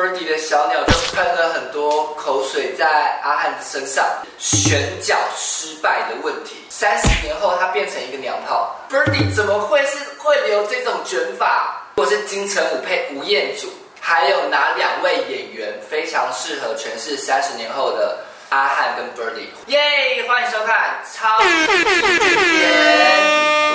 [0.00, 4.02] Birdy 的小鸟就喷了很多口水在阿汉的身上，
[4.38, 6.56] 选角失败的问题。
[6.70, 11.82] 三十年后，他变成一个娘炮，Birdy 怎么会是会留这种卷发？
[11.96, 13.68] 如果是金城武配吴彦祖，
[14.00, 19.48] 还有哪两位演员非常适合诠释三十年后的阿汉跟 Birdy？
[19.66, 21.46] 耶！Yeah, 欢迎收看超级
[21.76, 22.70] 经典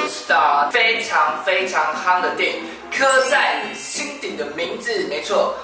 [0.10, 2.64] Star 非常非常夯的电影
[2.98, 5.56] 《刻在你心底的名字》，没错。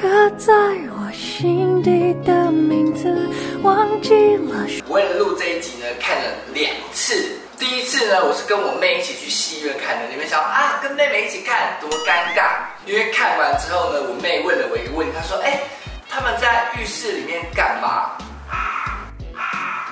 [0.00, 0.50] 刻在
[0.96, 1.90] 我心底
[2.24, 3.28] 的名字，
[3.62, 4.66] 忘记了。
[4.88, 7.36] 我为了录这一集呢，看了两次。
[7.58, 10.08] 第一次呢，我是跟我妹一起去戏院看的。
[10.08, 12.64] 你们想啊，跟妹妹一起看多尴尬？
[12.86, 15.60] 因为看完之后呢，我妹问了我一个问题，她说：“哎，
[16.08, 18.12] 他们在浴室里面干嘛？”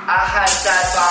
[0.08, 1.04] 阿汉在帮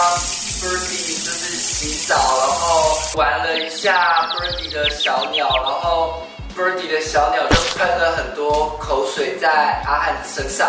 [0.57, 6.23] Birdy 就是洗澡，然后玩了一下 Birdy 的小鸟，然后。
[6.57, 10.67] Birdy 的小鸟就喷了很多口水在阿汉的身上。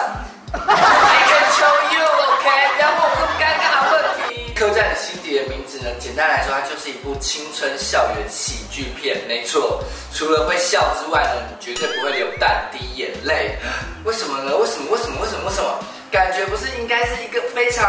[0.52, 1.64] I can show
[1.95, 2.45] you, OK？
[2.77, 4.53] 不要问我这么尴尬的问题。
[4.53, 5.89] 刻在你心底的名字呢？
[5.98, 9.17] 简单来说，它就是一部青春校园喜剧片。
[9.27, 13.56] 没错，除了会笑之外呢，你绝对不会流半滴眼泪。
[14.05, 14.55] 为什么呢？
[14.58, 14.92] 为什么？
[14.92, 15.23] 为什么？
[15.23, 15.48] 为什么？
[15.48, 15.80] 为什么？
[16.12, 17.89] 感觉不是应该是一个非常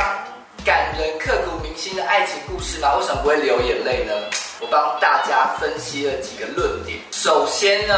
[0.63, 2.95] 感人、刻骨铭心的爱情故事吗？
[2.95, 4.13] 为什么不会流眼泪呢？
[4.61, 6.99] 我帮大家分析了几个论点。
[7.11, 7.95] 首先呢，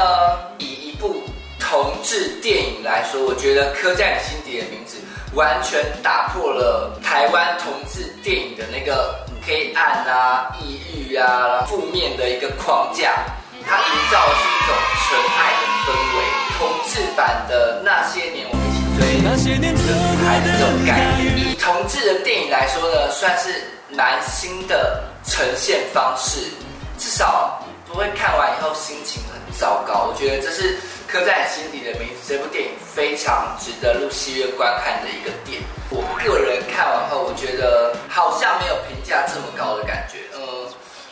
[0.60, 1.24] 以一部
[1.60, 4.98] 同志电影来说，我觉得刻在你心底的名字
[5.34, 13.16] 完全打破了台湾同志电影的那个黑暗啊、抑郁啊、负面的一个框架。
[13.64, 14.76] 它营造的是一种
[15.08, 16.24] 纯爱的氛围。
[16.58, 19.74] 同志版的那些年，我们一起追，那些年
[20.26, 21.38] 还是这种概念。
[21.38, 23.64] 以同志的电影来说呢，算是
[23.96, 25.04] 蛮新的。
[25.24, 26.50] 呈现方式，
[26.98, 30.10] 至少不会看完以后心情很糟糕。
[30.10, 30.76] 我觉得这是
[31.08, 32.34] 刻在你心底的名字。
[32.34, 35.62] 这部电影非常值得入戏院观看的一个点。
[35.92, 40.18] 我个人看完后，我觉得好像没有评价这么高的感觉。
[40.34, 40.42] 嗯，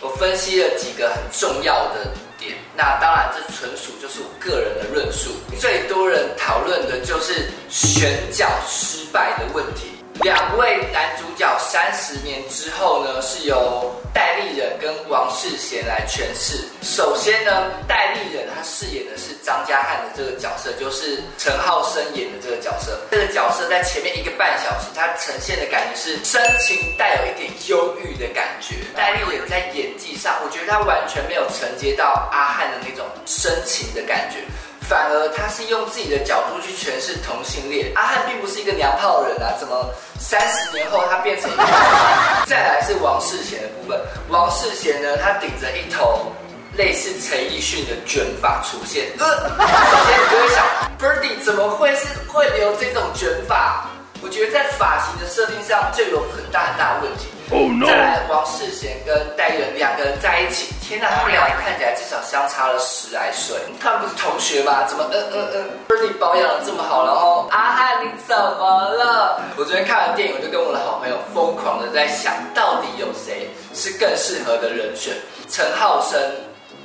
[0.01, 2.57] 我分析了几个很重要的点。
[2.75, 5.29] 那当然，这纯属就是我个人的论述。
[5.59, 9.98] 最多人讨论的就是选角失败的问题。
[10.21, 16.67] 两位男主角三十年之后呢，是由戴立忍跟王世贤来诠释。
[16.81, 22.99] 首先呢，戴立忍他饰演的是张家汉的这个角色，就是陈浩生演的这个角色。
[23.09, 28.75] 这个角色在前面一个半小时，他呈现的感觉是深情带有一点忧郁的感觉。
[28.97, 34.39] 戴立忍在演技上，我觉得他完全没有承接到阿汉的那种深情的感觉。
[34.89, 37.91] 反而他是用自己的角度去诠释同性恋。
[37.95, 41.63] 阿汉并不是一个娘炮人啊，怎么三十年后他变成一个？
[42.49, 46.31] 再来是王世贤的部分，王世贤呢，他顶着一头
[46.73, 49.05] 类似陈奕迅的卷发出现。
[49.19, 50.65] 呃，首先你就会想
[50.97, 53.87] ，Birdy 怎么会是会留这种卷发？
[54.23, 57.27] 我觉得在发型的设定上就有很大很大的问题。
[57.51, 57.87] Oh, no.
[57.87, 63.55] 再来，王世贤跟戴元两个人在一起，天哪，他们两个看起来至少相差了十来岁。
[63.81, 64.83] 他们不是同学吗？
[64.87, 69.41] 怎么嗯嗯嗯不是你保养的这么好，然后阿汉你怎么了？
[69.57, 75.15] 我昨天看完电影，我就跟我的好朋友疯狂的在想，到底有谁是更适合的人选？
[75.49, 76.21] 陈浩生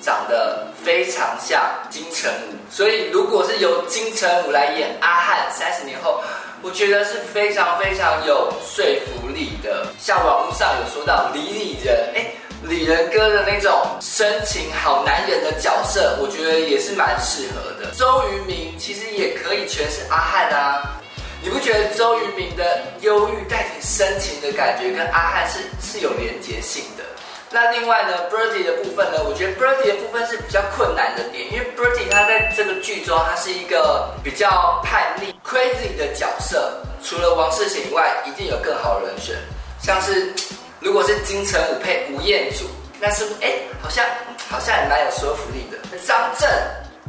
[0.00, 6.22] 长得非常像金城武，所以如果是由金城武来演阿汉，三十年后。
[6.62, 12.25] 我觉得是非常非常有说服力的，像网络上有说到李李仁，哎，
[12.62, 17.91] 李仁哥的那种深情好男人的角色，我觉得也是蛮适合的。
[17.94, 20.99] 周渝民其实也可以诠释阿汉啊，
[21.43, 27.04] 你不觉得周渝民的忧郁带点深情的感觉跟阿汉是是有连接性的？
[27.54, 36.82] 那另外呢，Birdy 的部分呢，我觉得 Birdy 的部分是比较困难的点，因为 Birdy 他在这个剧中，他是一个比较叛逆、crazy 的角色。
[37.00, 39.37] 除了王世贤以外，一定有更好的人选。
[39.81, 40.34] 像是
[40.81, 42.65] 如果是金城武配吴彦祖，
[42.98, 44.04] 那是不是哎，好像
[44.50, 45.78] 好像也蛮有说服力的。
[46.04, 46.50] 张震，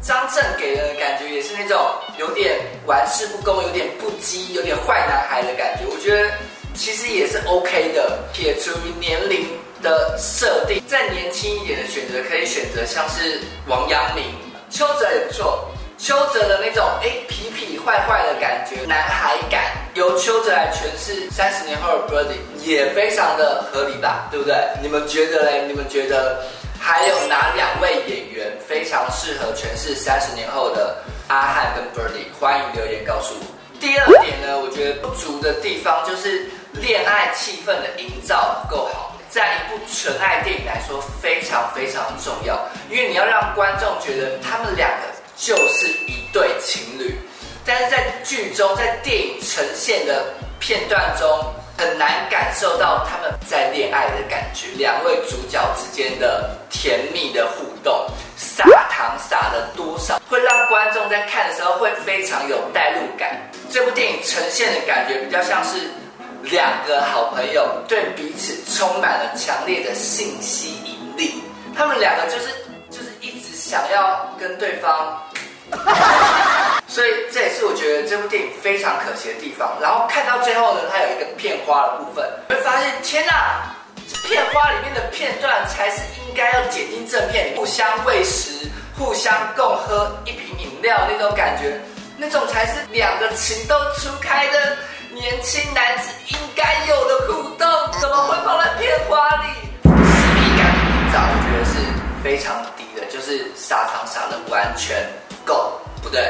[0.03, 1.83] 张震给人的感觉也是那种
[2.19, 5.88] 有点玩世不恭、有点不羁、有点坏男孩的感觉。
[5.91, 6.30] 我觉得
[6.75, 9.48] 其实也是 OK 的，撇除于年龄。
[9.86, 14.26] 的设定，再年轻一点的选择，可以选择像是王阳明、
[14.72, 15.70] 邱泽也不错。
[15.98, 24.56] 邱泽的那种哎痞痞坏坏的感觉，男孩感，由邱泽来诠释三十年后的 Birdy 也非常的合理吧，对不对？
[24.82, 25.66] 你们觉得嘞？
[25.68, 26.44] 你们觉得
[26.80, 30.98] 还有哪两位演员非常适合诠释三十年后的
[31.28, 32.26] 阿汉跟 Birdy？
[32.40, 33.46] 欢迎留言告诉我。
[33.80, 39.14] 第二点呢，我觉得不足的地方就是恋爱气氛的营造不够好。
[39.36, 42.58] 在一部纯爱电影来说，非常非常重要，
[42.90, 47.20] 因为你要让观众觉得他们两个就是一对情侣，
[47.66, 54.68] 但是在剧中，在电影呈现的片段中，很难感受到他们在恋爱的感觉。
[54.78, 63.38] 两位主角之间的甜蜜的互动，撒糖撒了多少，会让观众在看的时候会非常有代入感。
[63.70, 65.92] 这部电影呈现的感觉比较像是
[66.51, 71.42] 两个好朋友对彼此充满了强烈的性吸引力，
[71.75, 72.50] 他们两个就是
[72.89, 75.21] 就是一直想要跟对方。
[76.88, 79.75] 所以这也是我觉得这部电影非常可惜的地方。
[79.81, 83.74] 然后看到最后呢，它有一个片花的部分，会发现天哪，
[84.07, 91.81] 这片花里面的片段才是应该要剪进正片，互相喂食、互相共喝一瓶饮料那种感觉，
[92.18, 94.77] 那种才是两个情窦初开的
[95.15, 97.65] 年轻男子应该有的互动，
[98.01, 99.47] 怎么会放在片花里
[99.85, 101.79] ？CP 感的营造我觉得是
[102.21, 105.09] 非常低的，就是撒糖撒的完全
[105.45, 106.21] 够，不对。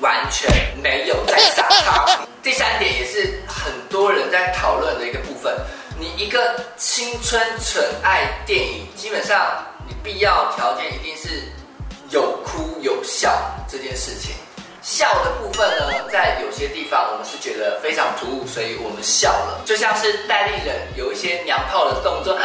[0.00, 0.50] 完全
[0.82, 2.26] 没有在撒糖。
[2.42, 5.56] 第三点也是很多人在讨论的一个部分，
[5.96, 11.44] 你一个青春纯爱电影，基本上你必要条件一定是
[12.10, 13.30] 有哭有笑
[13.68, 14.34] 这件事情。
[14.92, 19.62] 笑的部分呢，在有些地方我们是觉得非常突兀，所以我们笑了。
[19.64, 22.38] 就像是戴立人有一些娘炮的动作。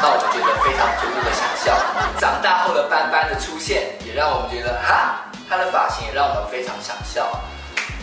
[0.00, 1.76] 让我们觉得非常突兀的想笑，
[2.18, 5.20] 长大后的斑斑的出现，也让我们觉得哈，
[5.50, 7.28] 他的发型也让我们非常想笑。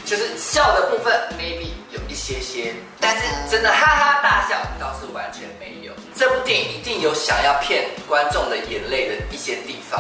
[0.06, 5.91] 就是笑的部分，maybe 有一些些，但是真的哈哈大笑倒是完全没有。
[6.13, 10.00] 这部电影一定有想要骗观众的眼泪的一些地方，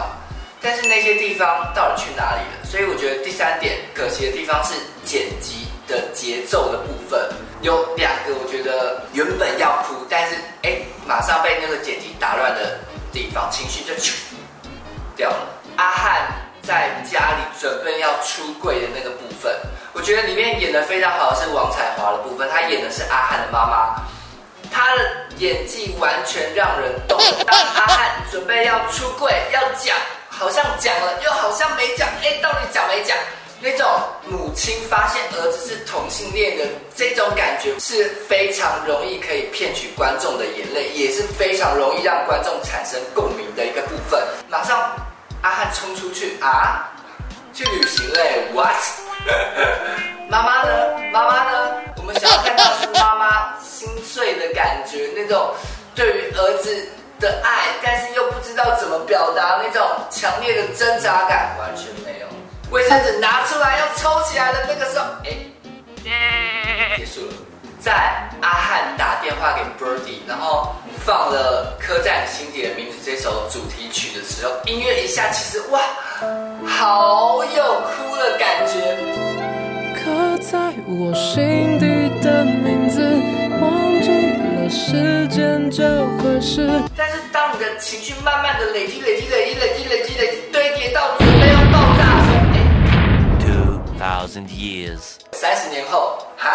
[0.65, 2.65] 但是那些地方到底去哪里了？
[2.65, 4.73] 所以我觉得第三点可惜的地方是
[5.05, 7.29] 剪辑的节奏的部分，
[7.61, 10.81] 有两个我觉得原本要哭，但是哎。
[11.07, 12.79] 马上被那个剪辑打乱的
[13.13, 13.93] 地方，情绪就
[15.15, 15.47] 掉了。
[15.75, 16.27] 阿汉
[16.63, 19.55] 在家里准备要出柜的那个部分，
[19.93, 24.01] 我觉得里面演得非常好的是王彩华的部分，她演的是阿汉的妈妈，
[24.73, 25.03] 她的
[25.37, 27.19] 演技完全让人动。
[27.45, 29.95] 当阿汉准备要出柜要讲，
[30.37, 33.17] 好像讲了又好像没讲，哎，到底讲没讲？
[33.61, 33.87] 那种
[34.27, 44.21] 母亲发现儿子是同性恋的这种感觉是非常容易可以骗取观众的眼泪，也是非常容易让观众产生共鸣的一个部分。
[44.49, 44.77] 马上
[45.41, 46.91] 阿汉冲出去啊，
[47.53, 48.75] 去旅行嘞！What？
[50.29, 50.97] 妈妈呢？
[51.13, 51.71] 妈妈呢？
[51.97, 55.55] 我们想要看到的是妈妈心碎的感觉，那种
[55.95, 56.87] 对于儿子
[57.19, 62.27] 的爱，但是又不知道怎么表达那种强烈的挣扎感，完全没有。
[62.71, 67.33] 卫生纸拿出来要抽起来的那个时候，哎，结束了。
[67.79, 67.93] 在
[68.41, 70.73] 阿汉打电话给 Birdy，然后
[71.05, 75.79] 放了《刻在你心底的名字》这首主题曲的时候，音乐一下，其实哇，
[76.65, 78.97] 好有哭的感觉。
[79.93, 80.57] 刻在
[80.87, 81.85] 我心底
[82.23, 82.99] 的名字，
[83.61, 86.67] 忘记了时间这回事。
[87.35, 92.31] 当你的情绪慢慢的累积、累积、累积、累积、累积、累积，堆叠到准备要爆炸时。
[93.99, 96.49] Thousand years，三十年后，哈，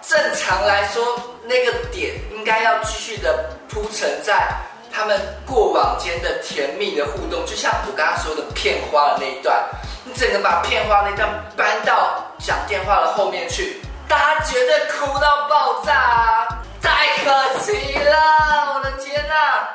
[0.00, 4.48] 正常来说，那个点应该要继续的铺陈在
[4.90, 9.62] 他们过往间的甜蜜的互动，就像我刚刚说的片花的那一段，
[10.04, 16.48] 你整个把片花那段搬到讲电话的后面去，大家绝对哭到爆炸啊！
[16.80, 19.68] 太可惜了，我的天哪！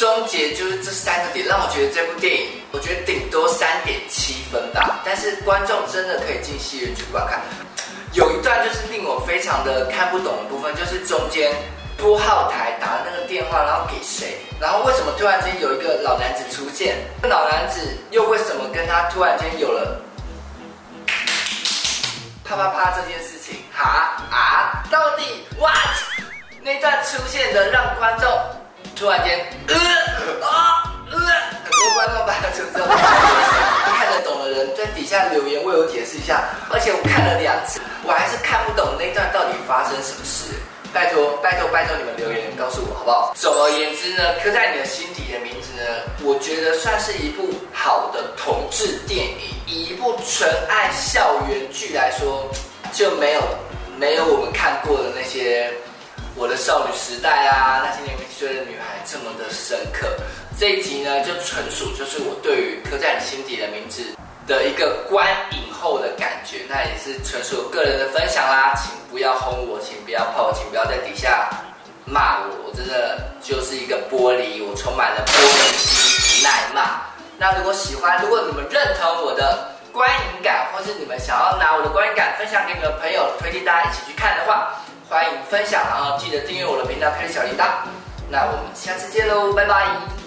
[0.00, 5.02] 终结就是这三个点，让我觉得这部电影，我觉得顶多三点七分吧。
[5.04, 7.38] 但是观众真的可以进戏院去观看。
[8.14, 11.54] 有一段就是令我非常的看不懂的部分，就是中间
[11.98, 14.38] 拨号台打那个电话，然后给谁？
[14.58, 16.96] 然后为什么突然间有一个老男子出现？
[17.24, 20.00] 老男子又为什么跟他突然间有了
[22.42, 23.56] 啪啪啪这件事情？
[23.70, 25.76] 哈啊，到底 what？
[26.62, 28.26] 那段出现的让观众。
[29.00, 29.74] 突然间，呃
[30.46, 32.86] 啊呃，很多观众把它就这样
[33.96, 40.52] 看得懂的人在底下留言为我解释一下，而且我看了两次，我还是看不懂那段到底发生什么事。
[40.92, 43.32] 拜托拜托拜托你们留言告诉我好不好？
[43.34, 45.82] 总而言之呢，刻在你的心底的名字呢，
[46.22, 49.38] 我觉得算是一部好的同志电影。
[49.66, 52.50] 以一部纯爱校园剧来说，
[52.92, 53.40] 就没有
[53.96, 55.72] 没有我们看过的那些。
[56.36, 58.16] 我的少女时代啊，那些年
[60.60, 64.02] 这一集呢，就纯属就是我对于刻在你心底的名字
[64.46, 71.48] 的一个观影后的感觉，那也是纯属我个人的分享啦，请不要轰我，请不要炮我，请不要在底下
[72.04, 77.00] 骂我，我真的就是一个玻璃，我充满了玻璃心，不耐骂。
[77.38, 84.76] 那如果喜欢，如果你们认同我的观影感，或是你们想要拿我的观影感分享给你们朋友，推荐大家一起去看的话，
[85.08, 87.64] 欢迎分享，然后记得订阅我的频道，开小铃铛。
[88.28, 90.19] 那我们下次见喽，拜拜。